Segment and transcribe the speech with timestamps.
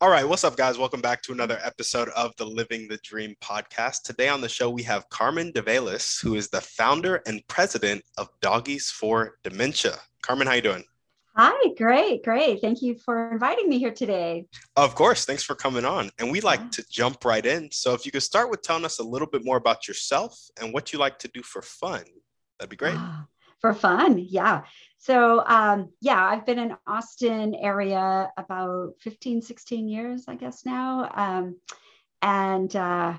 [0.00, 0.78] All right, what's up, guys?
[0.78, 4.04] Welcome back to another episode of the Living the Dream podcast.
[4.04, 8.28] Today on the show, we have Carmen DeValis, who is the founder and president of
[8.40, 9.96] Doggies for Dementia.
[10.22, 10.84] Carmen, how you doing?
[11.34, 12.60] Hi, great, great.
[12.60, 14.46] Thank you for inviting me here today.
[14.76, 16.10] Of course, thanks for coming on.
[16.20, 17.68] And we like to jump right in.
[17.72, 20.72] So if you could start with telling us a little bit more about yourself and
[20.72, 22.04] what you like to do for fun,
[22.60, 22.94] that'd be great.
[22.96, 23.26] Ah,
[23.60, 24.62] for fun, yeah.
[24.98, 31.10] So um, yeah, I've been in Austin area about 15, 16 years, I guess now.
[31.14, 31.56] Um,
[32.20, 33.16] and uh,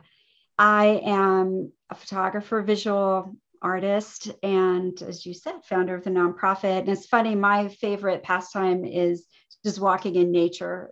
[0.57, 6.79] I am a photographer, visual artist, and as you said, founder of the nonprofit.
[6.79, 9.25] And it's funny, my favorite pastime is
[9.63, 10.91] just walking in nature,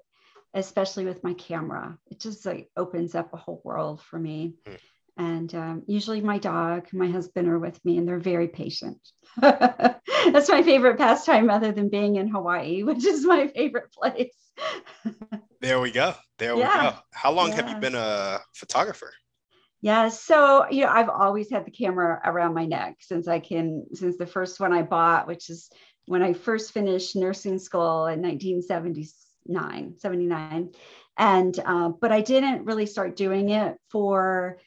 [0.53, 1.97] especially with my camera.
[2.09, 4.55] It just like opens up a whole world for me.
[4.65, 4.77] Mm
[5.17, 8.99] and um, usually my dog my husband are with me and they're very patient.
[9.37, 14.33] That's my favorite pastime other than being in hawaii which is my favorite place.
[15.59, 16.13] There we go.
[16.37, 16.83] There yeah.
[16.83, 16.95] we go.
[17.13, 17.55] How long yeah.
[17.55, 19.11] have you been a photographer?
[19.81, 23.85] Yeah so you know i've always had the camera around my neck since i can
[23.93, 25.69] since the first one i bought which is
[26.07, 30.71] when i first finished nursing school in 1979 79
[31.17, 34.57] and uh, but i didn't really start doing it for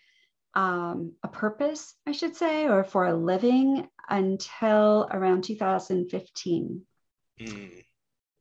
[0.55, 6.83] um, a purpose, I should say, or for a living until around 2015.
[7.41, 7.85] Mm.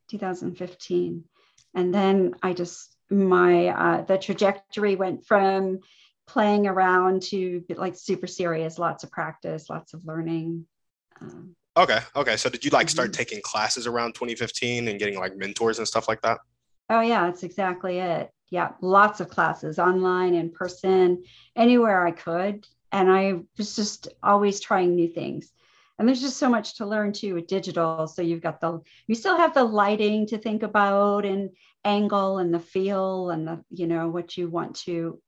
[0.10, 1.24] 2015.
[1.76, 5.80] And then I just, my, uh, the trajectory went from
[6.28, 10.66] playing around to like super serious, lots of practice, lots of learning.
[11.22, 12.00] Um, okay.
[12.16, 12.38] Okay.
[12.38, 13.18] So did you like start mm-hmm.
[13.18, 16.40] taking classes around 2015 and getting like mentors and stuff like that?
[16.90, 21.24] Oh, yeah, that's exactly it yeah, lots of classes online, in person,
[21.56, 22.66] anywhere I could.
[22.92, 25.52] And I was just always trying new things.
[25.98, 28.08] And there's just so much to learn too with digital.
[28.08, 31.52] So you've got the, you still have the lighting to think about and
[31.84, 35.22] angle and the feel and the, you know, what you want to,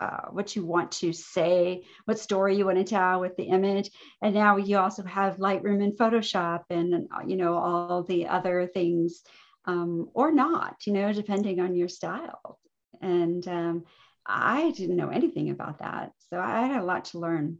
[0.00, 3.90] uh, what you want to say, what story you want to tell with the image.
[4.20, 9.22] And now you also have Lightroom and Photoshop and, you know, all the other things
[9.64, 12.58] um, or not, you know, depending on your style.
[13.00, 13.84] And um,
[14.26, 16.12] I didn't know anything about that.
[16.30, 17.58] So I had a lot to learn.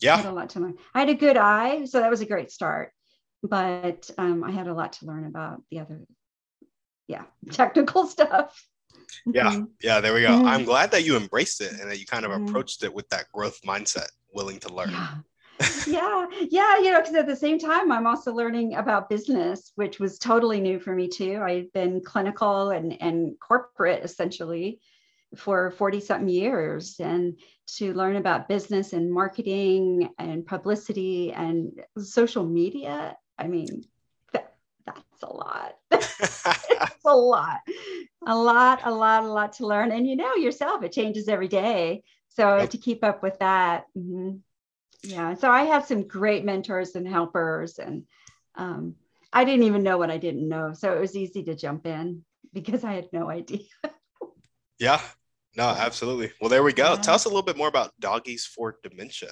[0.00, 0.14] Yeah.
[0.14, 0.78] I had a lot to learn.
[0.94, 1.84] I had a good eye.
[1.84, 2.92] So that was a great start.
[3.42, 6.00] But um, I had a lot to learn about the other,
[7.08, 8.66] yeah, technical stuff.
[9.26, 9.52] Yeah.
[9.52, 9.64] Mm-hmm.
[9.82, 10.00] Yeah.
[10.00, 10.28] There we go.
[10.28, 10.46] Mm-hmm.
[10.46, 12.48] I'm glad that you embraced it and that you kind of mm-hmm.
[12.48, 14.90] approached it with that growth mindset, willing to learn.
[14.90, 15.16] Yeah
[15.86, 19.98] yeah, yeah, you know, because at the same time, I'm also learning about business, which
[19.98, 21.40] was totally new for me too.
[21.42, 24.80] I've been clinical and, and corporate essentially
[25.36, 32.44] for 40 something years and to learn about business and marketing and publicity and social
[32.44, 33.16] media.
[33.38, 33.84] I mean,
[34.32, 34.54] that,
[34.86, 35.76] that's a lot.
[35.90, 37.60] it's a lot,
[38.26, 39.92] a lot, a lot, a lot to learn.
[39.92, 42.02] And you know yourself, it changes every day.
[42.28, 43.84] So to keep up with that.
[43.96, 44.36] Mm-hmm
[45.04, 48.04] yeah so i had some great mentors and helpers and
[48.56, 48.94] um,
[49.32, 52.24] i didn't even know what i didn't know so it was easy to jump in
[52.52, 53.66] because i had no idea.
[54.78, 55.00] Yeah
[55.56, 56.32] no absolutely.
[56.40, 56.94] Well there we go.
[56.94, 57.00] Yeah.
[57.00, 59.30] tell us a little bit more about doggies for dementia.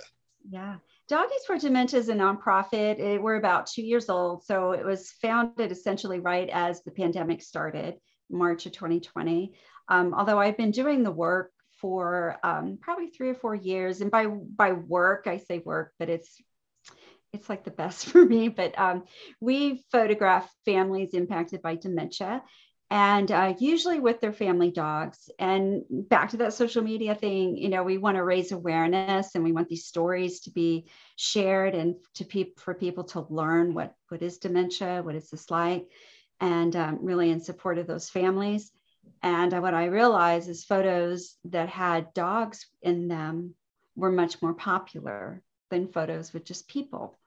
[0.48, 0.76] Yeah
[1.08, 2.98] doggies for dementia is a nonprofit.
[2.98, 7.42] It, we're about two years old so it was founded essentially right as the pandemic
[7.42, 7.96] started
[8.30, 9.52] march of 2020
[9.88, 11.52] um, although i've been doing the work
[11.82, 14.00] for um, probably three or four years.
[14.00, 16.40] And by by work, I say work, but it's
[17.34, 18.48] it's like the best for me.
[18.48, 19.04] But um,
[19.40, 22.42] we photograph families impacted by dementia,
[22.90, 25.28] and uh, usually with their family dogs.
[25.38, 29.42] And back to that social media thing, you know, we want to raise awareness, and
[29.42, 30.86] we want these stories to be
[31.16, 35.50] shared, and to people for people to learn what what is dementia, what is this
[35.50, 35.88] like,
[36.40, 38.70] and um, really in support of those families.
[39.22, 43.54] And what I realized is photos that had dogs in them
[43.94, 47.18] were much more popular than photos with just people.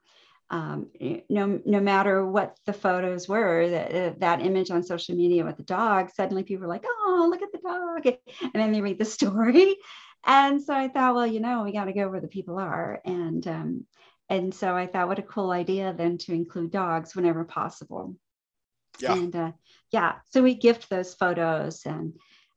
[0.48, 0.88] Um,
[1.28, 5.64] no, no matter what the photos were, that, that image on social media with the
[5.64, 8.06] dog, suddenly people were like, oh, look at the dog.
[8.42, 9.76] And then they read the story.
[10.28, 13.00] And so I thought, well, you know, we got to go where the people are.
[13.04, 13.86] And, um,
[14.28, 18.16] and so I thought, what a cool idea then to include dogs whenever possible.
[19.00, 19.14] Yeah.
[19.14, 19.52] And uh,
[19.90, 22.14] yeah, so we gift those photos and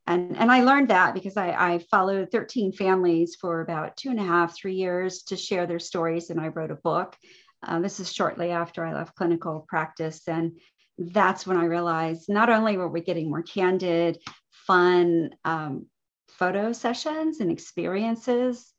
[0.09, 4.19] and and I learned that because I, I followed 13 families for about two and
[4.19, 7.15] a half, three years to share their stories, and I wrote a book.
[7.61, 10.59] Uh, this is shortly after I left clinical practice, and
[10.97, 14.17] that's when I realized not only were we getting more candid,
[14.51, 15.85] fun um,
[16.29, 18.73] photo sessions and experiences,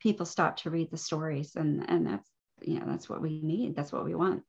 [0.00, 2.30] people stopped to read the stories, and and that's
[2.60, 3.74] you know that's what we need.
[3.74, 4.44] That's what we want.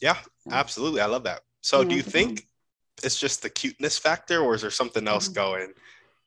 [0.00, 0.16] Yeah,
[0.50, 1.00] absolutely.
[1.00, 1.42] I love that.
[1.62, 2.46] So, do you think
[3.02, 5.34] it's just the cuteness factor, or is there something else mm-hmm.
[5.34, 5.72] going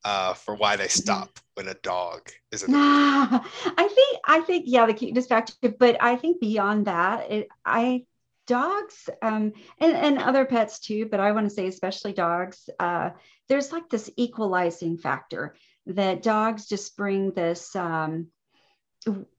[0.04, 1.02] uh, for why they mm-hmm.
[1.02, 5.98] stop when a dog is in I think I think yeah, the cuteness factor, but
[6.02, 8.06] I think beyond that, it, I
[8.48, 12.70] dogs um, and, and other pets too, but I want to say especially dogs.
[12.80, 13.12] Uh,
[13.48, 15.56] there's like this equalizing factor
[15.86, 17.76] that dogs just bring this.
[17.76, 18.28] Um,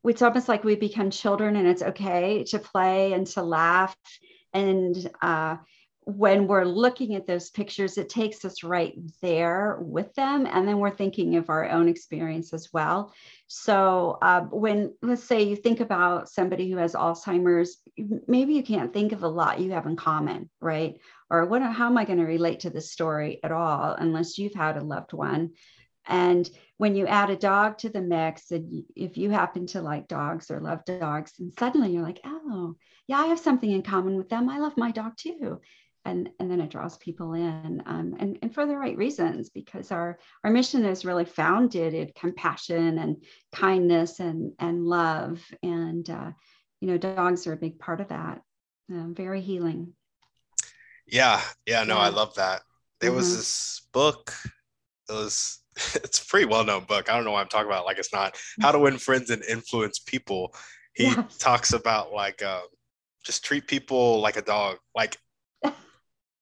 [0.05, 3.97] it's almost like we become children, and it's okay to play and to laugh
[4.53, 5.57] and uh,
[6.05, 10.47] when we're looking at those pictures, it takes us right there with them.
[10.47, 13.13] And then we're thinking of our own experience as well.
[13.47, 17.77] So, uh, when let's say you think about somebody who has Alzheimer's,
[18.27, 20.97] maybe you can't think of a lot you have in common, right?
[21.29, 24.55] Or what, how am I going to relate to this story at all, unless you've
[24.55, 25.51] had a loved one?
[26.07, 26.49] And
[26.79, 30.51] when you add a dog to the mix, and if you happen to like dogs
[30.51, 32.75] or love dogs, and suddenly you're like, oh,
[33.07, 34.49] yeah, I have something in common with them.
[34.49, 35.61] I love my dog too
[36.05, 39.93] and and then it draws people in um, and, and for the right reasons because
[39.93, 46.31] our our mission is really founded in compassion and kindness and and love and uh,
[46.81, 48.41] you know dogs are a big part of that
[48.91, 49.93] um, very healing
[51.07, 52.03] yeah yeah no yeah.
[52.03, 52.63] i love that
[53.01, 53.19] there mm-hmm.
[53.19, 54.33] was this book
[55.09, 55.60] it was
[55.95, 57.11] it's a pretty well-known book.
[57.11, 58.37] I don't know why i'm talking about like it's not.
[58.61, 60.55] How to win friends and influence people.
[60.95, 61.37] He yes.
[61.39, 62.63] talks about like um,
[63.25, 64.79] just treat people like a dog.
[64.95, 65.17] Like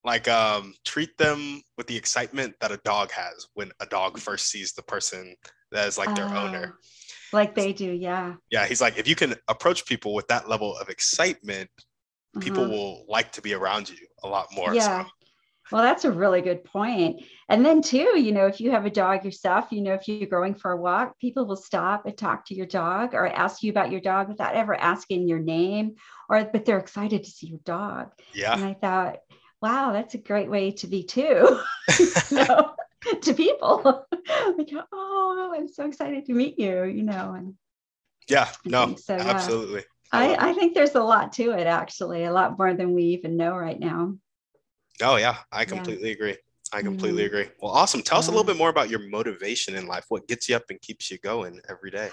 [0.04, 4.48] like um treat them with the excitement that a dog has when a dog first
[4.48, 5.34] sees the person
[5.72, 6.78] that is like their uh, owner
[7.32, 8.34] like they do yeah.
[8.50, 11.68] Yeah he's like if you can approach people with that level of excitement
[12.40, 15.04] people will like to be around you a lot more yeah.
[15.04, 15.10] so.
[15.70, 17.22] Well that's a really good point.
[17.48, 20.28] and then too you know if you have a dog yourself you know if you're
[20.28, 23.70] going for a walk people will stop and talk to your dog or ask you
[23.70, 25.94] about your dog without ever asking your name
[26.28, 29.18] or but they're excited to see your dog yeah and i thought
[29.60, 31.60] wow, that's a great way to be too.
[32.30, 32.74] know,
[33.22, 34.06] to people.
[34.56, 37.34] like, oh, I'm so excited to meet you, you know.
[37.34, 37.54] And
[38.28, 39.84] yeah, no, so, absolutely.
[40.12, 43.04] I, I, I think there's a lot to it actually, a lot more than we
[43.04, 44.14] even know right now.
[45.02, 46.14] Oh yeah, I completely yeah.
[46.14, 46.36] agree.
[46.72, 47.36] I completely mm-hmm.
[47.36, 47.50] agree.
[47.60, 48.02] Well, awesome.
[48.02, 50.04] Tell us a little bit more about your motivation in life.
[50.08, 52.10] What gets you up and keeps you going every day?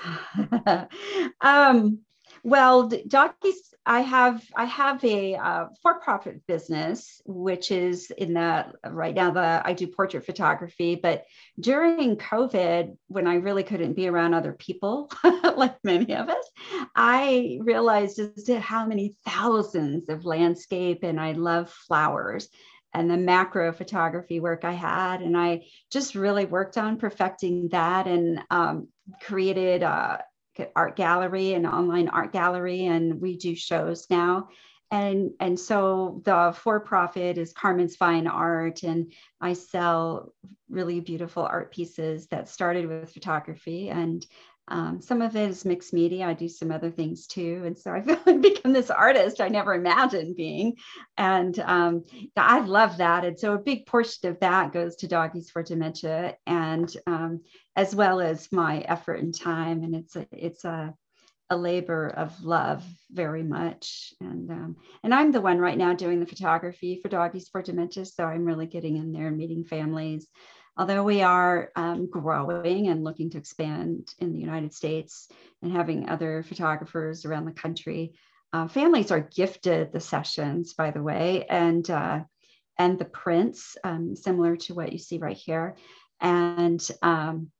[1.41, 1.99] um,
[2.43, 9.13] well, Doggies, I have I have a uh, for-profit business, which is in the right
[9.13, 10.95] now the I do portrait photography.
[10.95, 11.25] But
[11.59, 15.11] during COVID, when I really couldn't be around other people,
[15.55, 16.49] like many of us,
[16.95, 22.49] I realized just how many thousands of landscape and I love flowers
[22.95, 25.21] and the macro photography work I had.
[25.21, 28.87] And I just really worked on perfecting that and um,
[29.21, 30.17] created uh,
[30.75, 34.47] art gallery and online art gallery and we do shows now
[34.91, 40.33] and and so the for profit is carmen's fine art and i sell
[40.69, 44.25] really beautiful art pieces that started with photography and
[44.67, 46.25] um, some of it is mixed media.
[46.25, 47.63] I do some other things too.
[47.65, 50.77] And so I feel like become this artist I never imagined being.
[51.17, 52.05] And um,
[52.35, 53.25] I love that.
[53.25, 57.41] And so a big portion of that goes to Doggies for Dementia and um,
[57.75, 59.83] as well as my effort and time.
[59.83, 60.93] And it's a, it's a,
[61.51, 64.15] a labor of love very much.
[64.19, 68.05] And, um, and I'm the one right now doing the photography for Doggies for Dementia.
[68.05, 70.27] So I'm really getting in there and meeting families
[70.77, 75.29] although we are um, growing and looking to expand in the United States
[75.61, 78.13] and having other photographers around the country,
[78.53, 82.21] uh, families are gifted the sessions, by the way, and uh,
[82.77, 85.75] and the prints, um, similar to what you see right here.
[86.19, 87.51] And um,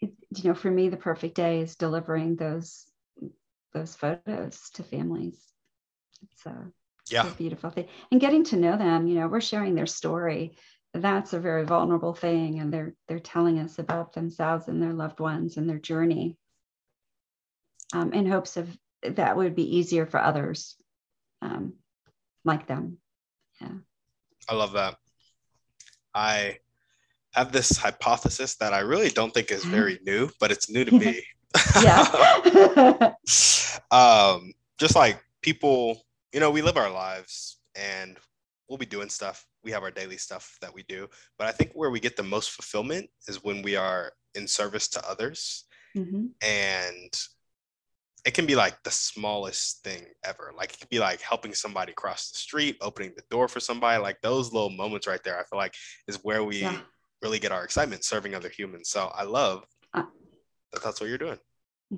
[0.00, 2.84] it, you know, for me, the perfect day is delivering those
[3.72, 5.40] those photos to families.
[6.30, 6.70] It's a,
[7.10, 7.26] yeah.
[7.26, 9.06] a beautiful thing, and getting to know them.
[9.06, 10.56] You know, we're sharing their story
[10.94, 15.20] that's a very vulnerable thing and they're they're telling us about themselves and their loved
[15.20, 16.36] ones and their journey
[17.92, 18.68] um, in hopes of
[19.02, 20.76] that would be easier for others
[21.42, 21.74] um,
[22.44, 22.98] like them.
[23.60, 23.72] Yeah.
[24.48, 24.96] I love that.
[26.14, 26.58] I
[27.32, 30.98] have this hypothesis that i really don't think is very new but it's new to
[30.98, 31.22] me.
[31.82, 33.12] Yeah.
[33.90, 38.18] Um, just like people you know we live our lives and
[38.72, 39.44] we'll be doing stuff.
[39.62, 41.06] We have our daily stuff that we do.
[41.38, 44.88] But I think where we get the most fulfillment is when we are in service
[44.88, 45.64] to others.
[45.94, 46.28] Mm-hmm.
[46.40, 47.20] And
[48.24, 50.54] it can be like the smallest thing ever.
[50.56, 54.00] Like it could be like helping somebody cross the street, opening the door for somebody.
[54.00, 55.74] Like those little moments right there, I feel like
[56.08, 56.78] is where we yeah.
[57.20, 58.88] really get our excitement serving other humans.
[58.88, 60.04] So I love uh,
[60.72, 61.38] that that's what you're doing.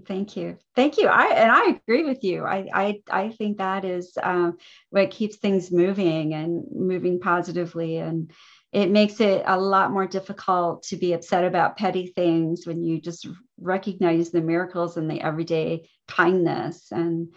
[0.07, 0.59] Thank you.
[0.75, 1.07] Thank you.
[1.07, 2.45] I and I agree with you.
[2.45, 4.57] I I, I think that is um,
[4.91, 8.33] what keeps things moving and moving positively and
[8.73, 13.01] it makes it a lot more difficult to be upset about petty things when you
[13.01, 13.29] just
[13.61, 17.29] recognize the miracles and the everyday kindness and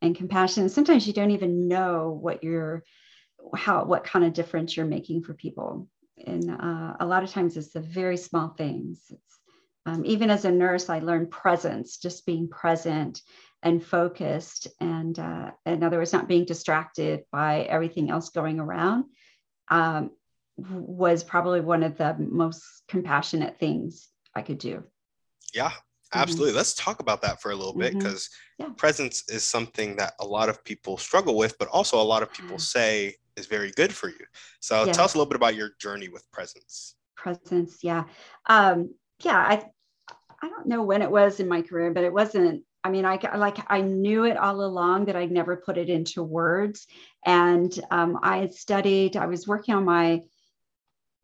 [0.00, 0.68] and compassion.
[0.68, 2.84] Sometimes you don't even know what you're
[3.56, 5.88] how what kind of difference you're making for people.
[6.24, 9.00] And uh, a lot of times it's the very small things.
[9.10, 9.38] It's,
[9.86, 13.22] um, even as a nurse, I learned presence, just being present
[13.62, 19.04] and focused, and uh, in other words, not being distracted by everything else going around.
[19.68, 20.10] Um,
[20.56, 24.82] was probably one of the most compassionate things I could do.
[25.54, 26.18] Yeah, mm-hmm.
[26.18, 26.50] absolutely.
[26.50, 26.56] Mm-hmm.
[26.56, 28.28] Let's talk about that for a little bit because
[28.60, 28.70] mm-hmm.
[28.70, 28.74] yeah.
[28.76, 32.32] presence is something that a lot of people struggle with, but also a lot of
[32.32, 34.24] people say is very good for you.
[34.60, 34.92] So yeah.
[34.92, 36.96] tell us a little bit about your journey with presence.
[37.16, 38.04] Presence, yeah.
[38.46, 39.64] Um, yeah, I
[40.42, 43.18] I don't know when it was in my career, but it wasn't I mean, I
[43.36, 46.86] like I knew it all along that I'd never put it into words.
[47.24, 49.16] And um, I had studied.
[49.16, 50.22] I was working on my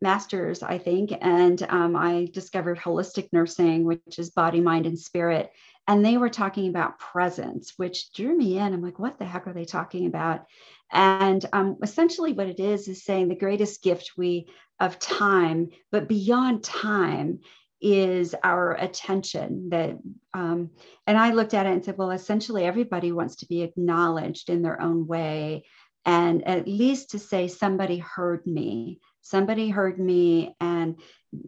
[0.01, 5.53] master's, I think, and um, I discovered holistic nursing, which is body, mind, and spirit.
[5.87, 8.73] And they were talking about presence, which drew me in.
[8.73, 10.45] I'm like, what the heck are they talking about?
[10.91, 14.47] And um, essentially, what it is is saying the greatest gift we
[14.81, 17.39] of time, but beyond time,
[17.83, 19.97] is our attention that
[20.33, 20.69] um,
[21.05, 24.61] and i looked at it and said well essentially everybody wants to be acknowledged in
[24.61, 25.63] their own way
[26.05, 28.99] and at least to say somebody heard me.
[29.21, 30.99] Somebody heard me and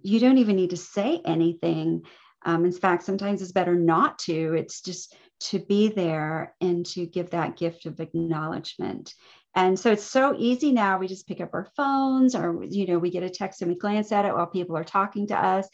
[0.01, 2.04] you don't even need to say anything.
[2.46, 4.54] Um, in fact sometimes it's better not to.
[4.54, 9.13] It's just to be there and to give that gift of acknowledgement
[9.55, 13.00] and so it's so easy now we just pick up our phones or you know
[13.00, 15.67] we get a text and we glance at it while people are talking to us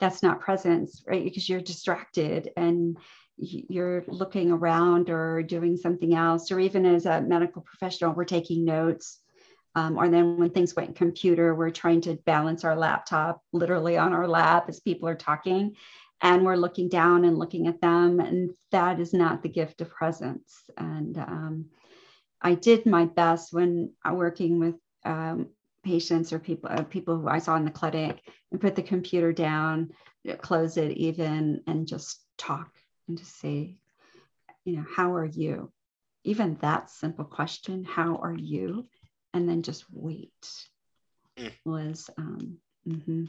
[0.00, 2.96] that's not presence right because you're distracted and
[3.38, 8.64] you're looking around or doing something else or even as a medical professional we're taking
[8.64, 9.20] notes
[9.76, 14.14] um, or then when things went computer, we're trying to balance our laptop literally on
[14.14, 15.76] our lap as people are talking.
[16.22, 18.18] And we're looking down and looking at them.
[18.18, 20.62] And that is not the gift of presence.
[20.78, 21.66] And um,
[22.40, 24.74] I did my best when working with
[25.04, 25.48] um,
[25.84, 29.32] patients or people, uh, people who I saw in the clinic and put the computer
[29.32, 29.90] down,
[30.40, 32.70] close it even, and just talk
[33.08, 33.76] and just say,
[34.64, 35.72] you know, how are you?
[36.24, 38.86] Even that simple question, how are you?
[39.36, 40.30] and then just wait
[41.38, 41.52] mm.
[41.64, 42.56] was um,
[42.88, 43.24] mm-hmm.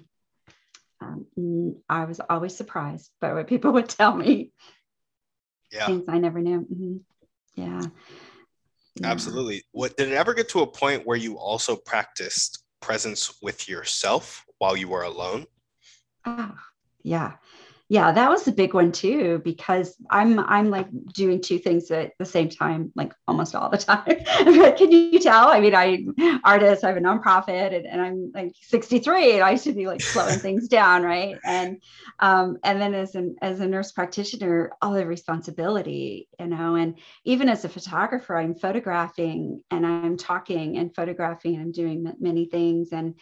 [1.01, 4.51] um, I was always surprised by what people would tell me.
[5.69, 5.85] Yeah.
[5.85, 6.61] Things I never knew.
[6.61, 6.97] Mm-hmm.
[7.61, 7.81] Yeah.
[9.03, 9.63] Absolutely.
[9.71, 14.45] What did it ever get to a point where you also practiced presence with yourself
[14.59, 15.45] while you were alone?
[16.25, 16.55] Oh,
[17.03, 17.33] yeah
[17.89, 22.11] yeah that was a big one too because i'm i'm like doing two things at
[22.19, 24.03] the same time like almost all the time.
[24.75, 25.47] Can you tell?
[25.49, 26.03] I mean i
[26.43, 30.01] artist i have a nonprofit and, and i'm like 63 and i should be like
[30.01, 31.37] slowing things down right?
[31.45, 31.81] And
[32.19, 36.75] um and then as an as a nurse practitioner all the responsibility you know?
[36.75, 42.11] And even as a photographer i'm photographing and i'm talking and photographing and i'm doing
[42.19, 43.15] many things and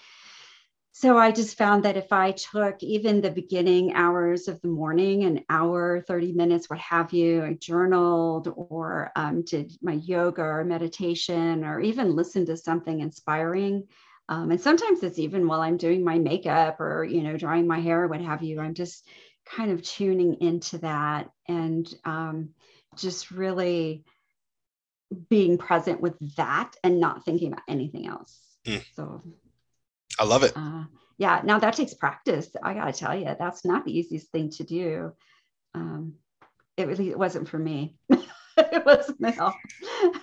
[0.97, 5.25] so I just found that if I took even the beginning hours of the morning,
[5.25, 10.63] an hour, 30 minutes, what have you, I journaled or um, did my yoga or
[10.63, 13.89] meditation or even listened to something inspiring.
[14.29, 17.81] Um, and sometimes it's even while I'm doing my makeup or, you know, drying my
[17.81, 19.05] hair or what have you, I'm just
[19.45, 22.51] kind of tuning into that and um,
[22.95, 24.05] just really
[25.29, 28.39] being present with that and not thinking about anything else.
[28.65, 28.81] Mm.
[28.95, 29.21] So
[30.19, 30.53] I love it.
[30.55, 30.85] Uh,
[31.17, 32.49] yeah, now that takes practice.
[32.61, 35.13] I got to tell you, that's not the easiest thing to do.
[35.73, 36.15] Um,
[36.77, 37.95] it really it wasn't for me.
[38.09, 39.55] it wasn't at all.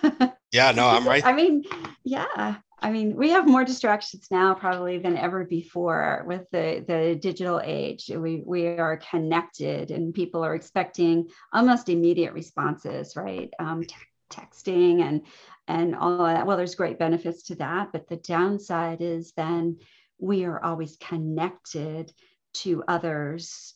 [0.51, 1.25] yeah, no, I'm right.
[1.25, 1.63] I mean,
[2.03, 2.55] yeah.
[2.83, 7.61] I mean, we have more distractions now probably than ever before with the, the digital
[7.63, 8.11] age.
[8.13, 13.53] We, we are connected and people are expecting almost immediate responses, right?
[13.57, 13.95] Um, t-
[14.29, 15.21] texting and
[15.67, 16.45] and all that.
[16.45, 19.77] Well, there's great benefits to that, but the downside is then
[20.19, 22.11] we are always connected
[22.53, 23.73] to others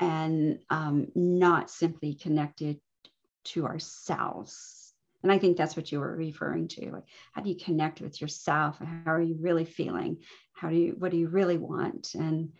[0.00, 2.80] and um, not simply connected
[3.44, 4.92] to ourselves.
[5.22, 6.90] And I think that's what you were referring to.
[6.90, 8.78] Like, how do you connect with yourself?
[8.78, 10.18] How are you really feeling?
[10.52, 12.14] How do you, what do you really want?
[12.14, 12.50] And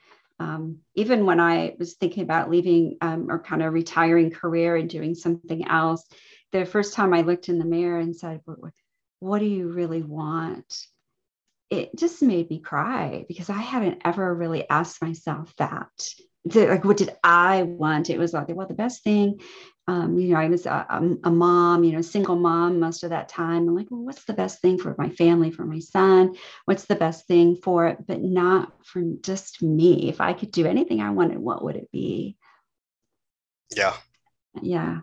[0.41, 4.89] um, even when I was thinking about leaving um, or kind of retiring career and
[4.89, 6.07] doing something else,
[6.61, 8.59] the first time I looked in the mirror and said, what,
[9.21, 10.87] what do you really want?
[11.71, 16.09] It just made me cry because I hadn't ever really asked myself that.
[16.55, 18.11] Like, what did I want?
[18.11, 19.41] It was like, well, the best thing
[19.87, 23.29] um, you know, I was a, a, mom, you know, single mom most of that
[23.29, 23.69] time.
[23.69, 26.37] I'm like, well, what's the best thing for my family, for my son?
[26.65, 30.09] What's the best thing for it, but not for just me?
[30.09, 32.39] If I could do anything I wanted, what would it be?
[33.77, 33.95] Yeah.
[34.63, 35.01] Yeah.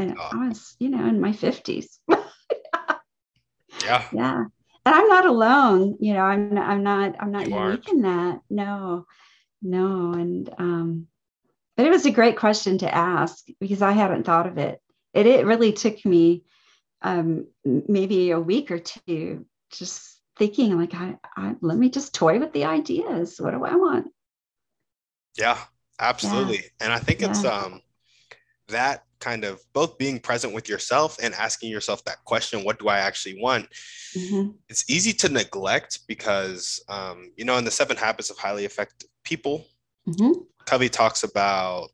[0.00, 0.28] And oh.
[0.32, 1.98] I was, you know, in my 50s.
[3.84, 4.04] yeah.
[4.12, 4.44] Yeah.
[4.86, 5.96] And I'm not alone.
[6.00, 7.88] You know, I'm, I'm not, I'm not you unique aren't.
[7.88, 8.40] in that.
[8.48, 9.06] No,
[9.62, 10.12] no.
[10.12, 11.06] And, um,
[11.76, 14.80] but it was a great question to ask because I hadn't thought of it.
[15.12, 16.44] It, it really took me
[17.02, 22.38] um, maybe a week or two just thinking like, I, I, let me just toy
[22.38, 23.40] with the ideas.
[23.40, 24.08] What do I want?
[25.38, 25.58] Yeah,
[25.98, 26.56] absolutely.
[26.56, 26.68] Yeah.
[26.80, 27.30] And I think yeah.
[27.30, 27.82] it's um,
[28.68, 32.88] that kind of both being present with yourself and asking yourself that question what do
[32.88, 33.68] i actually want
[34.16, 34.50] mm-hmm.
[34.68, 39.08] it's easy to neglect because um, you know in the seven habits of highly effective
[39.24, 39.66] people
[40.08, 40.32] mm-hmm.
[40.66, 41.90] Covey talks about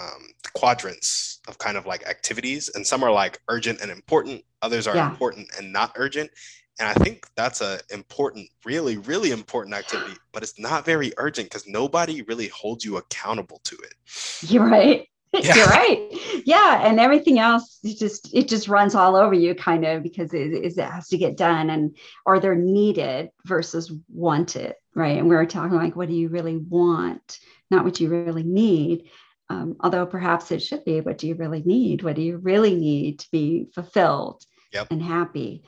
[0.00, 4.86] um, quadrants of kind of like activities, and some are like urgent and important, others
[4.86, 5.10] are yeah.
[5.10, 6.30] important and not urgent.
[6.78, 11.50] And I think that's a important, really, really important activity, but it's not very urgent
[11.50, 13.94] because nobody really holds you accountable to it.
[14.50, 15.06] You're right.
[15.42, 15.54] Yeah.
[15.54, 16.42] You're right.
[16.44, 20.34] Yeah, and everything else it just it just runs all over you, kind of because
[20.34, 21.96] it, it has to get done, and
[22.26, 25.18] or they're needed versus wanted, right?
[25.18, 27.38] And we are talking like, what do you really want?
[27.70, 29.10] not what you really need.
[29.48, 32.02] Um, although perhaps it should be what do you really need?
[32.02, 34.88] What do you really need to be fulfilled yep.
[34.90, 35.64] and happy?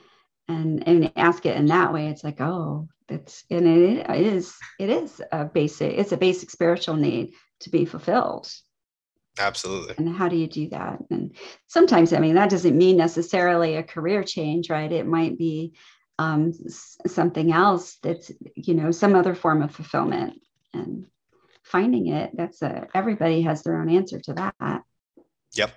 [0.47, 4.89] And and ask it in that way, it's like, oh, that's and it is it
[4.89, 8.51] is a basic, it's a basic spiritual need to be fulfilled.
[9.39, 9.95] Absolutely.
[9.97, 10.99] And how do you do that?
[11.09, 11.35] And
[11.67, 14.91] sometimes, I mean, that doesn't mean necessarily a career change, right?
[14.91, 15.73] It might be
[16.19, 16.53] um,
[17.07, 20.39] something else that's, you know, some other form of fulfillment.
[20.73, 21.07] And
[21.63, 24.83] finding it that's a everybody has their own answer to that
[25.53, 25.71] yep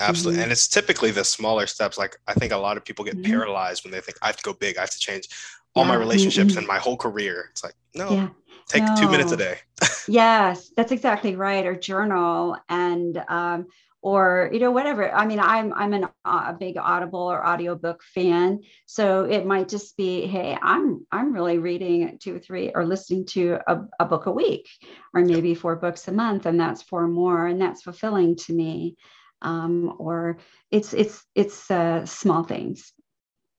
[0.00, 0.42] absolutely mm-hmm.
[0.44, 3.30] and it's typically the smaller steps like i think a lot of people get mm-hmm.
[3.30, 5.28] paralyzed when they think i have to go big i have to change
[5.74, 5.90] all yeah.
[5.90, 6.58] my relationships mm-hmm.
[6.58, 8.28] and my whole career it's like no yeah.
[8.68, 8.94] Take no.
[8.96, 9.58] two minutes a day.
[10.08, 13.66] Yes that's exactly right or journal and um,
[14.00, 15.12] or you know whatever.
[15.12, 19.96] I mean i'm i'm an, a big audible or audiobook fan so it might just
[19.96, 24.26] be hey i'm i'm really reading two or three or listening to a, a book
[24.26, 24.68] a week
[25.12, 28.96] or maybe four books a month and that's four more and that's fulfilling to me.
[29.40, 30.38] Um, or
[30.72, 32.92] it's it's it's uh, small things.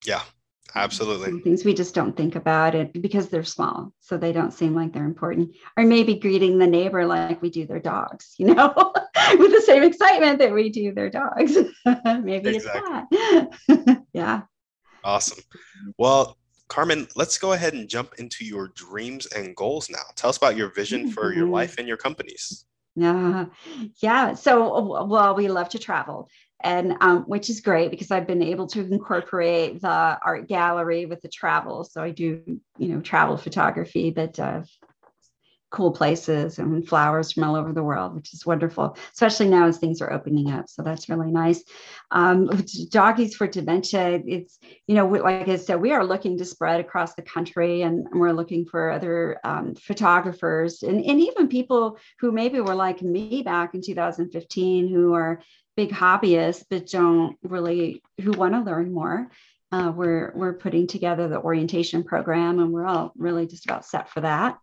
[0.05, 0.23] Yeah
[0.75, 1.39] Absolutely.
[1.41, 4.93] things we just don't think about it because they're small, so they don't seem like
[4.93, 5.55] they're important.
[5.77, 8.73] Or maybe greeting the neighbor like we do their dogs, you know,
[9.37, 11.57] with the same excitement that we do their dogs.
[12.23, 13.07] maybe exactly.
[13.11, 14.03] it's that.
[14.13, 14.41] yeah.
[15.03, 15.43] Awesome.
[15.97, 20.03] Well, Carmen, let's go ahead and jump into your dreams and goals now.
[20.15, 21.53] Tell us about your vision for your mm-hmm.
[21.53, 22.65] life and your companies.
[22.95, 23.45] Yeah.
[24.01, 24.35] Yeah.
[24.35, 26.29] So, well, we love to travel
[26.61, 31.21] and um, which is great because I've been able to incorporate the art gallery with
[31.21, 31.83] the travel.
[31.83, 34.63] So I do, you know, travel photography, but uh,
[35.71, 39.77] cool places and flowers from all over the world, which is wonderful, especially now as
[39.77, 40.67] things are opening up.
[40.67, 41.63] So that's really nice.
[42.11, 42.49] Um,
[42.89, 47.13] Doggies for Dementia, it's, you know, like I said, we are looking to spread across
[47.13, 52.59] the country and we're looking for other um, photographers and, and even people who maybe
[52.61, 55.39] were like me back in 2015 who are
[55.79, 59.29] big hobbyists but don't really who want to learn more.
[59.71, 64.09] Uh, we're we're putting together the orientation program, and we're all really just about set
[64.09, 64.57] for that.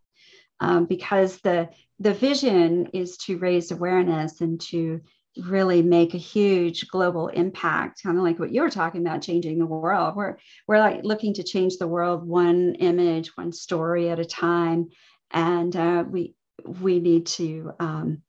[0.61, 5.01] Um, because the the vision is to raise awareness and to
[5.39, 9.59] really make a huge global impact kind of like what you were talking about changing
[9.59, 10.17] the world.
[10.17, 10.37] We're
[10.69, 14.91] we're like looking to change the world one image one story at a time.
[15.31, 18.23] And uh, we we need to um,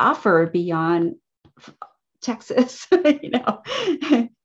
[0.00, 1.16] offer beyond
[2.26, 3.62] Texas, you know,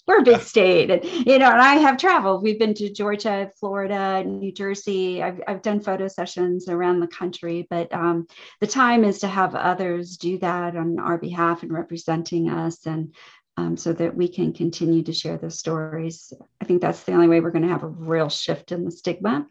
[0.07, 3.49] we're a big state and, you know, and I have traveled, we've been to Georgia,
[3.59, 5.23] Florida, New Jersey.
[5.23, 8.27] I've, I've done photo sessions around the country, but um,
[8.59, 12.85] the time is to have others do that on our behalf and representing us.
[12.85, 13.15] And
[13.57, 16.31] um, so that we can continue to share those stories.
[16.61, 18.91] I think that's the only way we're going to have a real shift in the
[18.91, 19.47] stigma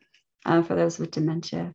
[0.46, 1.74] uh, for those with dementia.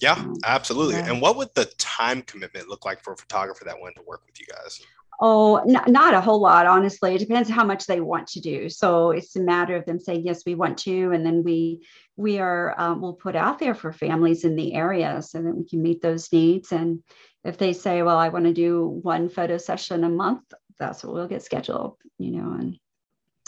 [0.00, 0.94] Yeah, um, absolutely.
[0.94, 1.10] Yeah.
[1.10, 4.22] And what would the time commitment look like for a photographer that wanted to work
[4.26, 4.80] with you guys?
[5.22, 7.14] Oh, n- not a whole lot, honestly.
[7.14, 8.70] It depends how much they want to do.
[8.70, 12.38] So it's a matter of them saying yes, we want to, and then we we
[12.38, 15.82] are um, we'll put out there for families in the area so that we can
[15.82, 16.72] meet those needs.
[16.72, 17.02] And
[17.44, 20.42] if they say, well, I want to do one photo session a month,
[20.78, 21.98] that's what we'll get scheduled.
[22.18, 22.78] You know, and,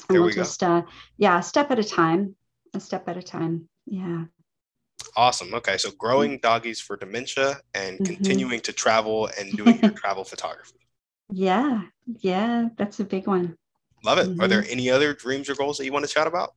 [0.08, 0.82] and we'll we just uh,
[1.16, 2.36] yeah, step at a time,
[2.74, 3.68] a step at a time.
[3.86, 4.24] Yeah.
[5.16, 5.54] Awesome.
[5.54, 5.78] Okay.
[5.78, 8.12] So growing doggies for dementia and mm-hmm.
[8.12, 10.81] continuing to travel and doing your travel photography.
[11.32, 11.82] Yeah.
[12.06, 12.68] Yeah.
[12.76, 13.56] That's a big one.
[14.04, 14.28] Love it.
[14.28, 14.40] Mm-hmm.
[14.40, 16.54] Are there any other dreams or goals that you want to chat about?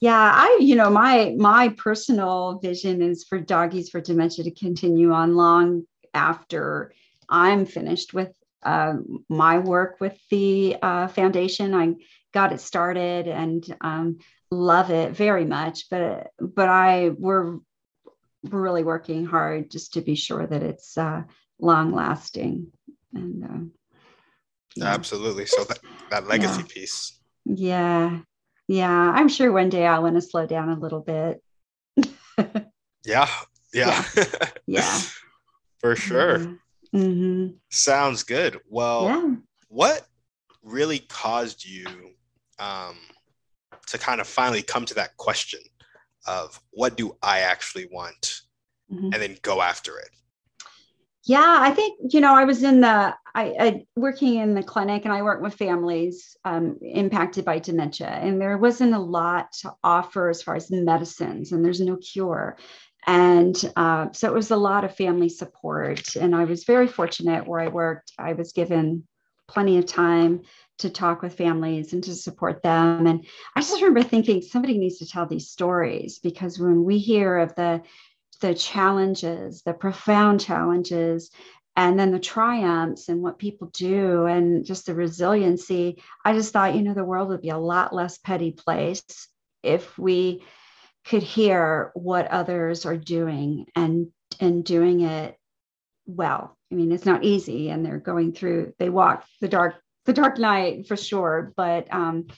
[0.00, 5.12] Yeah, I, you know, my my personal vision is for doggies for dementia to continue
[5.12, 6.92] on long after
[7.28, 8.94] I'm finished with uh,
[9.28, 11.74] my work with the uh, foundation.
[11.74, 11.94] I
[12.32, 14.18] got it started and um,
[14.52, 17.58] love it very much, but but I we're
[18.44, 21.22] really working hard just to be sure that it's uh,
[21.58, 22.68] long lasting
[23.12, 23.64] and uh, yeah.
[24.86, 25.78] Absolutely so that,
[26.10, 26.66] that legacy yeah.
[26.68, 28.18] piece yeah
[28.68, 31.42] yeah i'm sure one day i want to slow down a little bit
[33.04, 33.28] yeah
[33.72, 34.24] yeah yeah,
[34.66, 35.00] yeah.
[35.78, 36.58] for sure
[36.94, 37.48] mm-hmm.
[37.70, 39.34] sounds good well yeah.
[39.68, 40.06] what
[40.62, 41.86] really caused you
[42.58, 42.96] um,
[43.86, 45.60] to kind of finally come to that question
[46.26, 48.42] of what do I actually want
[48.92, 49.10] mm-hmm.
[49.12, 50.10] and then go after it.
[51.28, 55.04] Yeah, I think, you know, I was in the, I, I working in the clinic
[55.04, 59.74] and I work with families um, impacted by dementia and there wasn't a lot to
[59.84, 62.56] offer as far as medicines and there's no cure.
[63.06, 66.16] And uh, so it was a lot of family support.
[66.16, 68.12] And I was very fortunate where I worked.
[68.18, 69.06] I was given
[69.48, 70.42] plenty of time
[70.78, 73.06] to talk with families and to support them.
[73.06, 77.38] And I just remember thinking somebody needs to tell these stories because when we hear
[77.38, 77.82] of the
[78.40, 81.30] the challenges, the profound challenges,
[81.76, 86.74] and then the triumphs and what people do and just the resiliency, I just thought,
[86.74, 89.04] you know, the world would be a lot less petty place
[89.62, 90.42] if we
[91.06, 94.08] could hear what others are doing and
[94.40, 95.36] and doing it
[96.06, 96.56] well.
[96.70, 99.76] I mean, it's not easy and they're going through, they walk the dark
[100.08, 102.28] the Dark Night for sure, but um,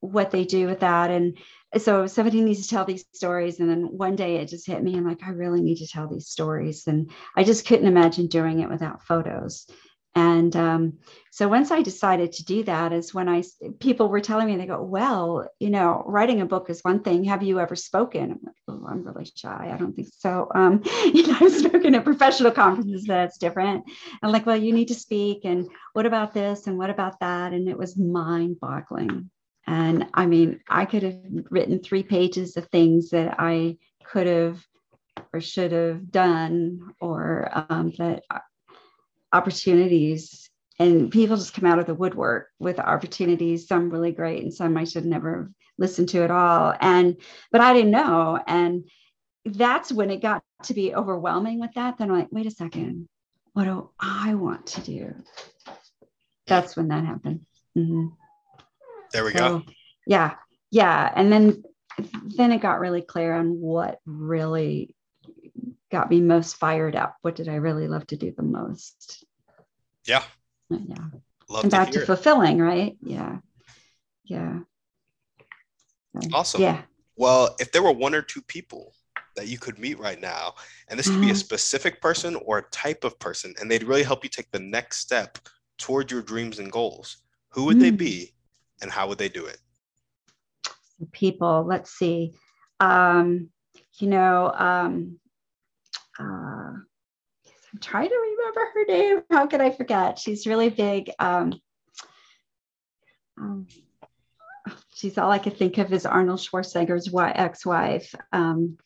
[0.00, 1.10] what they do with that.
[1.10, 1.38] And
[1.78, 3.60] so somebody needs to tell these stories.
[3.60, 4.96] And then one day it just hit me.
[4.96, 6.86] I'm like, I really need to tell these stories.
[6.86, 9.66] And I just couldn't imagine doing it without photos.
[10.16, 10.94] And um,
[11.30, 13.44] so once I decided to do that is when I
[13.80, 17.24] people were telling me they go, well, you know, writing a book is one thing.
[17.24, 18.32] Have you ever spoken?
[18.32, 19.70] I'm like, oh, I'm really shy.
[19.70, 20.48] I don't think so.
[20.54, 23.04] Um, you know, I've spoken at professional conferences.
[23.04, 23.84] That's different.
[24.22, 25.44] I'm like, well, you need to speak.
[25.44, 26.66] And what about this?
[26.66, 27.52] And what about that?
[27.52, 29.30] And it was mind-boggling.
[29.66, 34.64] And I mean, I could have written three pages of things that I could have
[35.32, 38.22] or should have done, or um, that
[39.32, 40.50] opportunities.
[40.78, 43.66] And people just come out of the woodwork with opportunities.
[43.66, 46.74] Some really great and some i should never listen to at all.
[46.80, 47.16] And
[47.50, 48.38] but i didn't know.
[48.46, 48.88] And
[49.44, 51.98] that's when it got to be overwhelming with that.
[51.98, 53.08] Then i'm like wait a second.
[53.52, 55.14] What do i want to do?
[56.46, 57.46] That's when that happened.
[57.76, 58.08] Mm-hmm.
[59.12, 59.62] There we so, go
[60.06, 60.34] yeah
[60.70, 61.62] yeah and then
[62.36, 64.94] then it got really clear on what really
[65.90, 67.16] got me most fired up?
[67.22, 69.24] What did I really love to do the most?
[70.04, 70.22] Yeah.
[70.68, 70.96] Yeah.
[71.48, 72.96] Love and back to, to fulfilling, right?
[73.02, 73.38] Yeah.
[74.24, 74.60] Yeah.
[76.32, 76.62] Awesome.
[76.62, 76.82] Yeah.
[77.16, 78.92] Well, if there were one or two people
[79.36, 80.54] that you could meet right now,
[80.88, 81.22] and this could mm-hmm.
[81.22, 81.38] be a mm-hmm.
[81.38, 84.98] specific person or a type of person, and they'd really help you take the next
[84.98, 85.38] step
[85.78, 87.18] toward your dreams and goals,
[87.50, 87.80] who would mm.
[87.80, 88.32] they be
[88.82, 89.58] and how would they do it?
[91.12, 92.34] People, let's see.
[92.80, 93.50] Um,
[93.98, 95.18] you know, um,
[96.18, 96.22] uh,
[97.76, 99.22] I'm trying to remember her name.
[99.30, 100.18] How could I forget?
[100.18, 101.10] She's really big.
[101.18, 101.52] Um,
[103.38, 103.66] um,
[104.94, 108.14] she's all I could think of is Arnold Schwarzenegger's ex-wife.
[108.32, 108.78] Um,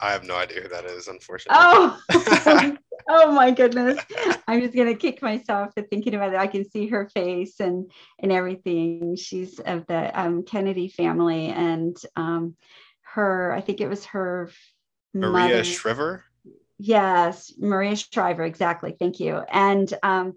[0.00, 1.58] I have no idea who that is, unfortunately.
[1.60, 1.98] Oh,
[3.08, 3.98] oh my goodness!
[4.50, 6.40] I'm just gonna kick myself for thinking about it.
[6.40, 9.14] I can see her face and and everything.
[9.14, 12.56] She's of the um, Kennedy family, and um,
[13.02, 13.52] her.
[13.52, 14.50] I think it was her.
[15.14, 15.64] Maria mother.
[15.64, 16.24] Shriver.
[16.78, 18.96] Yes, Maria Shriver, exactly.
[18.98, 19.36] Thank you.
[19.36, 20.34] And um,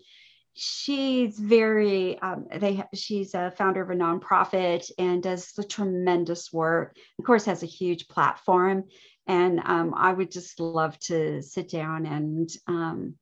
[0.54, 6.96] she's very um, they she's a founder of a nonprofit and does the tremendous work.
[7.18, 8.84] Of course, has a huge platform,
[9.26, 13.16] and um, I would just love to sit down and um,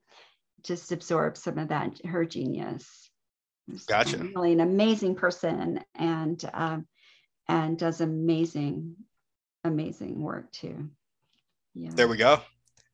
[0.64, 3.10] just absorb some of that her genius.
[3.88, 4.18] Gotcha.
[4.18, 6.88] Really an amazing person, and um,
[7.48, 8.96] and does amazing,
[9.64, 10.90] amazing work too.
[11.74, 11.92] Yeah.
[11.94, 12.42] There we go.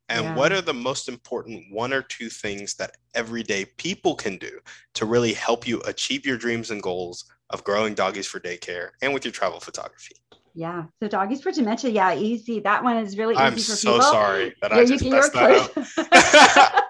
[0.10, 0.36] And Yeah.
[0.36, 4.60] what are the most important one or two things that everyday people can do
[4.94, 9.14] to really help you achieve your dreams and goals of growing doggies for daycare and
[9.14, 10.16] with your travel photography?
[10.54, 10.86] Yeah.
[11.02, 11.92] So doggies for dementia.
[11.92, 12.60] Yeah, easy.
[12.62, 14.02] That one is really easy I'm for so people.
[14.08, 16.84] sorry that Yeah, I you just can- messed that up.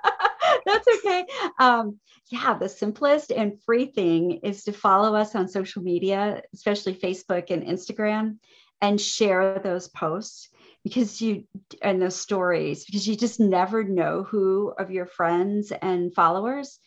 [0.67, 1.25] That's okay.
[1.59, 1.99] Um,
[2.29, 7.51] yeah, the simplest and free thing is to follow us on social media, especially Facebook
[7.51, 8.37] and Instagram,
[8.81, 10.49] and share those posts
[10.83, 11.45] because you
[11.81, 16.79] and those stories because you just never know who of your friends and followers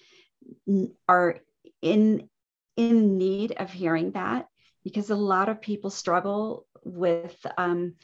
[1.09, 1.41] are
[1.83, 2.29] in
[2.77, 4.47] in need of hearing that
[4.85, 7.95] because a lot of people struggle with um,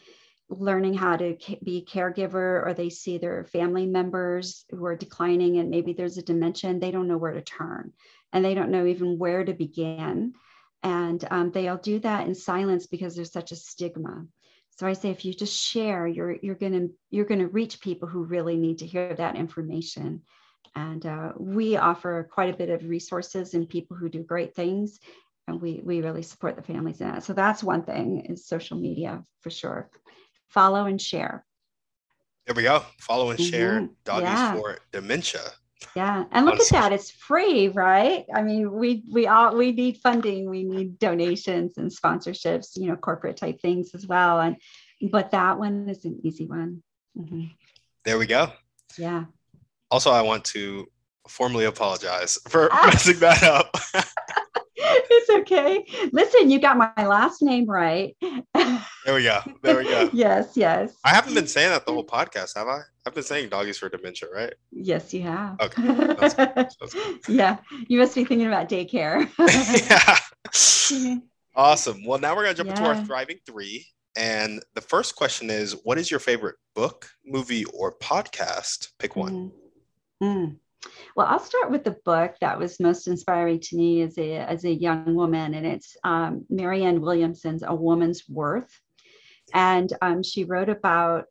[0.48, 5.70] learning how to be caregiver or they see their family members who are declining and
[5.70, 7.92] maybe there's a dementia and they don't know where to turn
[8.32, 10.34] and they don't know even where to begin.
[10.82, 14.24] And um, they'll do that in silence because there's such a stigma.
[14.70, 18.24] So i say if you just share you're you're to you're to reach people who
[18.24, 20.22] really need to hear that information.
[20.74, 25.00] And uh, we offer quite a bit of resources and people who do great things
[25.48, 27.24] and we we really support the families in that.
[27.24, 29.90] So that's one thing is social media for sure
[30.48, 31.44] follow and share
[32.46, 32.84] There we go.
[33.00, 33.90] Follow and share Mhm.
[34.04, 34.54] doggies Yeah.
[34.54, 35.40] for dementia.
[35.94, 39.98] yeah and look at that it's free right i mean we we all we need
[39.98, 44.56] funding we need donations and sponsorships you know corporate type things as well and
[45.10, 46.82] but that one is an easy one
[47.18, 47.50] Mhm.
[48.04, 48.52] There we go.
[48.98, 49.24] yeah
[49.90, 50.86] Also, I want to
[51.28, 52.86] formally apologize for Ah.
[52.86, 53.68] messing that up.
[55.40, 58.16] okay listen you got my last name right
[59.04, 59.40] there we go.
[59.62, 60.10] There we go.
[60.12, 62.80] yes yes I haven't been saying that the whole podcast, have I?
[63.06, 64.54] I've been saying doggies for dementia, right?
[64.72, 65.82] yes you have Okay,
[66.18, 67.20] that's That's good.
[67.28, 69.28] yeah you must be thinking about daycare
[70.90, 71.16] yeah.
[71.54, 72.04] Awesome.
[72.04, 73.86] Well, now we're going to jump into our Thriving Three.
[74.14, 78.88] And the first question is What is your favorite book, movie, or podcast?
[78.98, 79.50] Pick one.
[80.22, 80.36] Mm.
[80.36, 80.56] Mm.
[81.14, 84.64] Well, I'll start with the book that was most inspiring to me as a as
[84.64, 88.80] a young woman, and it's um, Marianne Williamson's "A Woman's Worth,"
[89.54, 91.26] and um, she wrote about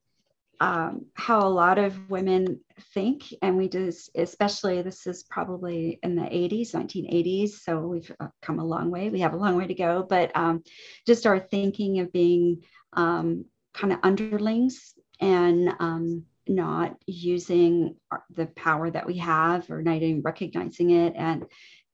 [0.59, 2.59] um, how a lot of women
[2.93, 8.27] think, and we just, especially this is probably in the 80s, 1980s, so we've uh,
[8.41, 9.09] come a long way.
[9.09, 10.63] We have a long way to go, but um,
[11.05, 12.63] just our thinking of being
[12.93, 19.81] um, kind of underlings and um, not using our- the power that we have or
[19.81, 21.13] not even recognizing it.
[21.15, 21.45] And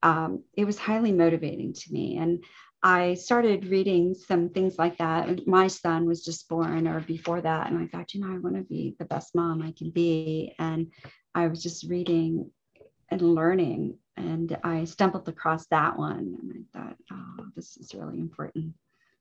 [0.03, 2.17] um, it was highly motivating to me.
[2.17, 2.43] And
[2.83, 5.45] I started reading some things like that.
[5.47, 7.69] My son was just born or before that.
[7.69, 10.55] And I thought, you know, I want to be the best mom I can be.
[10.57, 10.91] And
[11.35, 12.49] I was just reading
[13.09, 13.97] and learning.
[14.17, 16.35] And I stumbled across that one.
[16.41, 18.73] And I thought, oh, this is really important.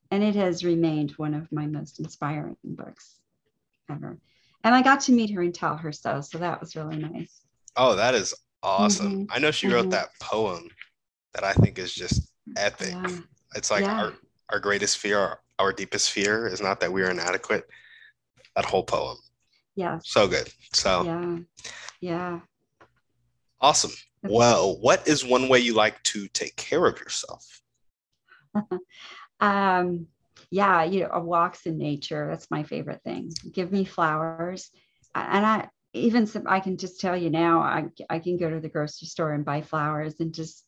[0.09, 3.19] And it has remained one of my most inspiring books
[3.89, 4.19] ever.
[4.63, 6.21] And I got to meet her and tell her so.
[6.21, 7.41] So that was really nice.
[7.75, 9.25] Oh, that is awesome.
[9.25, 9.27] Mhm.
[9.31, 9.91] I know she wrote Mhm.
[9.91, 10.67] that poem
[11.33, 12.91] that I think is just epic.
[12.91, 13.19] Yeah.
[13.55, 13.99] It's like Yeah.
[14.01, 14.13] our,
[14.49, 17.67] our greatest fear, our, our deepest fear is not that we are inadequate.
[18.55, 19.17] That whole poem.
[19.75, 19.99] Yeah.
[20.03, 20.51] So good.
[20.73, 21.37] So Yeah.
[22.01, 22.39] Yeah.
[23.61, 23.91] awesome.
[24.21, 27.61] That's- Well, what is one way you like to take care of yourself?
[29.39, 30.07] um
[30.51, 33.31] yeah you know walks in nature that's my favorite thing.
[33.53, 34.69] Give me flowers.
[35.15, 38.59] And i even some i can just tell you now i i can go to
[38.61, 40.65] the grocery store and buy flowers and just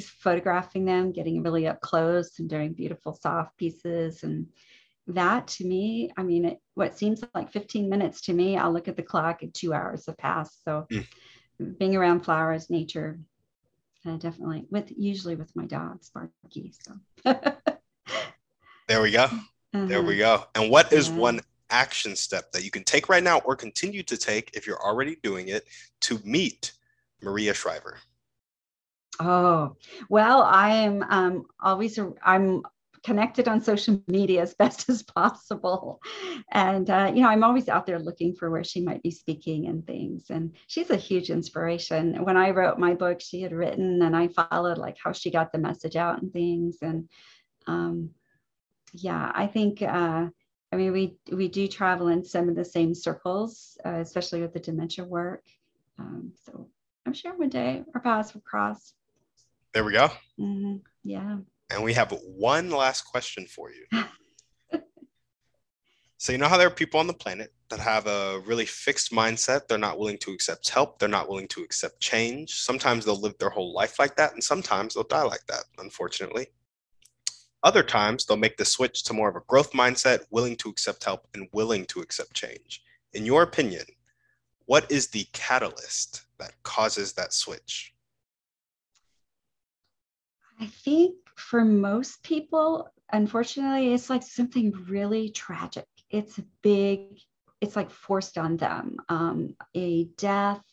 [0.00, 4.22] photographing them getting really up close and doing beautiful soft pieces.
[4.24, 4.46] And
[5.08, 8.86] that to me i mean it, what seems like 15 minutes to me i'll look
[8.88, 10.64] at the clock and two hours have passed.
[10.64, 11.06] So Mm.
[11.78, 13.18] being around flowers nature
[14.06, 17.34] uh, definitely with usually with my dog sparky so
[18.92, 19.26] There we go.
[19.72, 20.02] There Uh-huh.
[20.02, 20.44] we go.
[20.54, 24.18] And what is one action step that you can take right now or continue to
[24.18, 25.66] take if you're already doing it
[26.02, 26.72] to meet
[27.22, 27.96] Maria Shriver?
[29.18, 29.76] Oh,
[30.10, 32.64] well, I am um, always, I'm
[33.02, 36.02] connected on social media as best as possible.
[36.50, 39.68] And, uh, you know, I'm always out there looking for where she might be speaking
[39.68, 40.26] and things.
[40.28, 42.22] And she's a huge inspiration.
[42.24, 45.50] When I wrote my book, she had written and I followed like how she got
[45.50, 46.76] the message out and things.
[46.82, 47.08] And
[47.66, 48.10] um,
[48.92, 50.28] yeah, I think, uh,
[50.72, 54.52] I mean, we, we do travel in some of the same circles, uh, especially with
[54.52, 55.44] the dementia work.
[55.98, 56.68] Um, so
[57.06, 58.94] I'm sure one day our paths will cross.
[59.74, 60.10] There we go.
[60.38, 61.38] hmm Yeah.
[61.70, 63.86] And we have one last question for you.
[66.18, 69.10] so, you know how there are people on the planet that have a really fixed
[69.10, 69.68] mindset?
[69.68, 72.60] They're not willing to accept help, they're not willing to accept change.
[72.60, 76.48] Sometimes they'll live their whole life like that, and sometimes they'll die like that, unfortunately.
[77.62, 81.04] Other times, they'll make the switch to more of a growth mindset, willing to accept
[81.04, 82.82] help and willing to accept change.
[83.12, 83.84] In your opinion,
[84.66, 87.94] what is the catalyst that causes that switch?
[90.60, 95.86] I think for most people, unfortunately, it's like something really tragic.
[96.10, 97.20] It's a big,
[97.60, 98.96] it's like forced on them.
[99.08, 100.64] Um, a death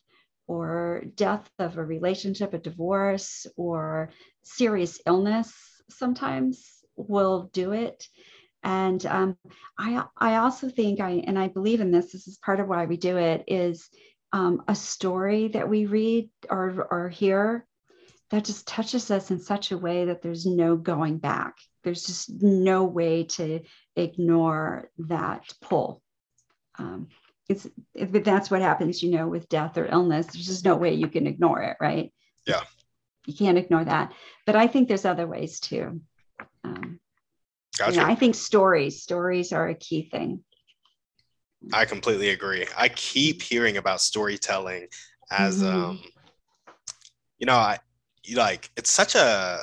[0.48, 4.10] or death of a relationship, a divorce, or
[4.42, 5.54] serious illness
[5.90, 8.08] sometimes will do it.
[8.64, 9.38] And um,
[9.78, 12.86] I, I also think I, and I believe in this, this is part of why
[12.86, 13.90] we do it, is
[14.34, 17.66] um, a story that we read or, or hear
[18.32, 21.56] that just touches us in such a way that there's no going back.
[21.84, 23.62] There's just no way to
[23.96, 26.02] ignore that pull.
[26.78, 27.08] Um,
[27.48, 30.28] it's if that's what happens, you know, with death or illness.
[30.28, 32.14] There's just no way you can ignore it, right?
[32.46, 32.62] Yeah,
[33.26, 34.14] you can't ignore that.
[34.46, 36.02] But I think there's other ways too.
[36.64, 37.00] Um,
[37.78, 37.92] gotcha.
[37.94, 40.44] You know, I think stories, stories are a key thing.
[41.74, 42.66] I completely agree.
[42.78, 44.88] I keep hearing about storytelling
[45.30, 45.76] as mm-hmm.
[45.76, 46.04] um,
[47.38, 47.80] you know, I
[48.34, 49.60] like it's such a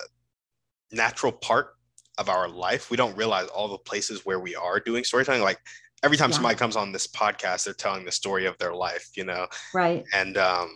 [0.92, 1.74] natural part
[2.18, 2.90] of our life.
[2.90, 5.42] We don't realize all the places where we are doing storytelling.
[5.42, 5.58] Like
[6.02, 6.36] every time yeah.
[6.36, 9.46] somebody comes on this podcast, they're telling the story of their life, you know?
[9.74, 10.04] Right.
[10.14, 10.70] And um,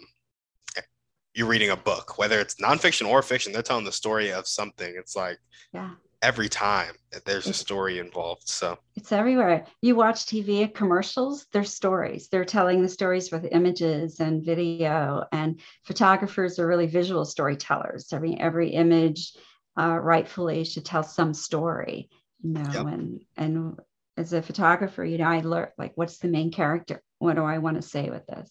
[1.34, 4.92] you're reading a book, whether it's nonfiction or fiction, they're telling the story of something.
[4.96, 5.38] It's like,
[5.72, 8.48] yeah, every time there's a story involved.
[8.48, 9.66] So it's everywhere.
[9.80, 12.28] You watch TV commercials, there's stories.
[12.28, 18.12] They're telling the stories with images and video, and photographers are really visual storytellers.
[18.12, 19.32] Every every image
[19.78, 22.10] uh, rightfully should tell some story,
[22.42, 22.70] you know.
[22.72, 22.86] Yep.
[22.86, 23.80] And and
[24.16, 27.02] as a photographer, you know, I learned like what's the main character?
[27.18, 28.50] What do I want to say with this?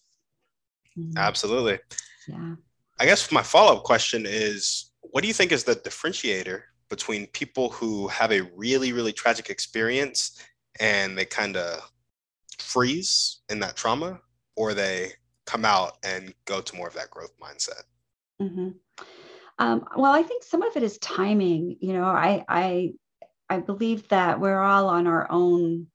[0.98, 1.18] Mm-hmm.
[1.18, 1.78] Absolutely.
[2.26, 2.54] Yeah.
[3.00, 6.60] I guess my follow-up question is what do you think is the differentiator
[6.90, 10.38] between people who have a really, really tragic experience
[10.78, 11.90] and they kind of
[12.58, 14.20] freeze in that trauma,
[14.54, 15.12] or they
[15.46, 17.84] come out and go to more of that growth mindset?
[18.40, 18.70] Mm-hmm.
[19.58, 21.78] Um, well, I think some of it is timing.
[21.80, 22.92] You know, I, I,
[23.48, 25.86] I believe that we're all on our own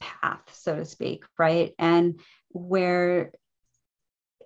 [0.00, 1.74] path, so to speak, right?
[1.78, 3.32] And where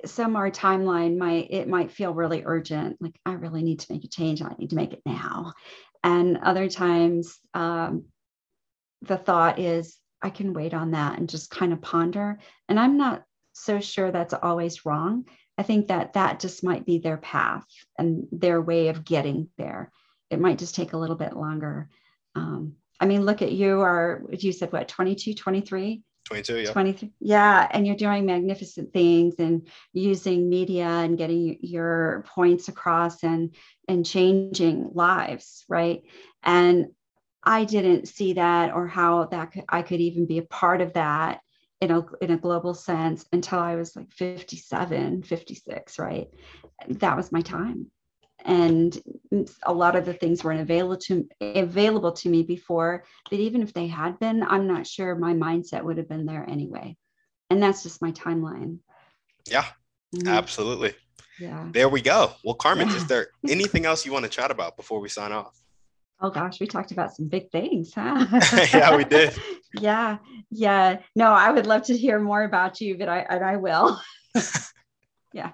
[0.04, 4.04] some our timeline might it might feel really urgent like i really need to make
[4.04, 5.52] a change i need to make it now.
[6.04, 8.06] And other times um,
[9.02, 12.38] the thought is i can wait on that and just kind of ponder.
[12.68, 15.26] And i'm not so sure that's always wrong.
[15.58, 17.66] I think that that just might be their path
[17.98, 19.92] and their way of getting there.
[20.30, 21.90] It might just take a little bit longer.
[22.34, 26.72] Um, i mean look at you are you said what 22 23 22 yeah.
[26.72, 33.22] 23 yeah and you're doing magnificent things and using media and getting your points across
[33.22, 33.54] and
[33.88, 36.02] and changing lives right?
[36.42, 36.86] And
[37.44, 40.92] i didn't see that or how that could, i could even be a part of
[40.92, 41.40] that
[41.80, 46.28] in a in a global sense until i was like 57 56 right?
[46.88, 47.90] That was my time
[48.44, 49.00] and
[49.64, 53.72] a lot of the things weren't available to available to me before but even if
[53.72, 56.96] they had been i'm not sure my mindset would have been there anyway.
[57.50, 58.78] And that's just my timeline.
[59.48, 59.64] Yeah
[60.14, 60.28] mm-hmm.
[60.28, 60.94] absolutely.
[61.38, 61.68] Yeah.
[61.72, 62.32] There we go.
[62.44, 62.96] Well carmen yeah.
[62.96, 65.58] is there anything else you want to chat about before we sign off?
[66.20, 68.26] Oh gosh we talked about some big things huh?
[68.74, 69.34] Yeah we did.
[69.80, 70.18] Yeah
[70.50, 70.98] yeah.
[71.16, 74.00] No i would love to hear more about you but i and i will.
[75.32, 75.52] Yeah.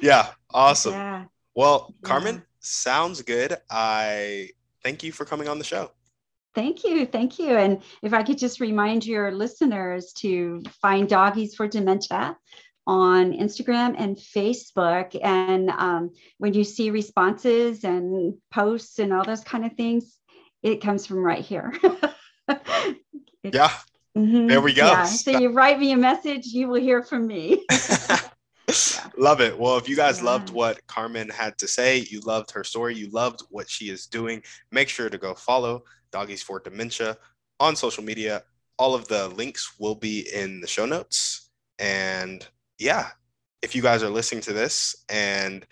[0.00, 0.92] Yeah awesome.
[0.92, 1.24] Yeah
[1.56, 2.40] well, Carmen, yeah.
[2.60, 3.56] sounds good.
[3.70, 4.50] I
[4.84, 5.90] thank you for coming on the show.
[6.54, 7.04] Thank you.
[7.04, 7.56] Thank you.
[7.56, 12.36] And if I could just remind your listeners to find Doggies for Dementia
[12.86, 15.18] on Instagram and Facebook.
[15.22, 20.18] And um, when you see responses and posts and all those kind of things,
[20.62, 21.74] it comes from right here.
[23.42, 23.70] yeah.
[24.16, 24.46] Mm-hmm.
[24.46, 24.86] There we go.
[24.86, 25.04] Yeah.
[25.04, 27.66] So you write me a message, you will hear from me.
[29.16, 29.58] Love it.
[29.58, 30.26] Well, if you guys yeah.
[30.26, 34.06] loved what Carmen had to say, you loved her story, you loved what she is
[34.06, 37.16] doing, make sure to go follow Doggies for Dementia
[37.60, 38.42] on social media.
[38.78, 41.50] All of the links will be in the show notes.
[41.78, 42.46] And
[42.78, 43.08] yeah,
[43.62, 45.66] if you guys are listening to this and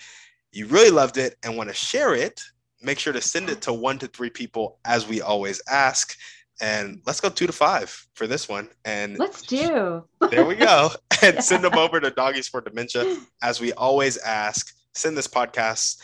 [0.53, 2.41] you really loved it and want to share it,
[2.83, 6.17] make sure to send it to one to three people, as we always ask
[6.61, 8.69] and let's go two to five for this one.
[8.85, 10.05] And let's do.
[10.31, 10.91] there we go.
[11.23, 11.41] And yeah.
[11.41, 13.17] send them over to Doggies for Dementia.
[13.43, 16.03] As we always ask, send this podcast.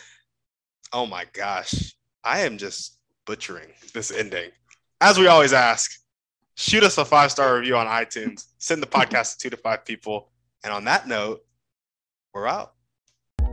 [0.94, 1.94] Oh my gosh.
[2.24, 4.50] I am just butchering this ending.
[5.02, 6.00] As we always ask,
[6.54, 9.84] shoot us a five star review on iTunes, send the podcast to two to five
[9.84, 10.30] people.
[10.64, 11.44] And on that note,
[12.32, 12.74] we're out.